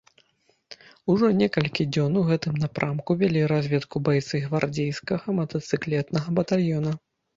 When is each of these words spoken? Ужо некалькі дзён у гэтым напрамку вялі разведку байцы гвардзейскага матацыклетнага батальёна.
Ужо 1.13 1.27
некалькі 1.41 1.85
дзён 1.93 2.17
у 2.23 2.23
гэтым 2.31 2.57
напрамку 2.63 3.17
вялі 3.21 3.43
разведку 3.53 3.97
байцы 4.07 4.43
гвардзейскага 4.49 5.27
матацыклетнага 5.41 6.27
батальёна. 6.41 6.91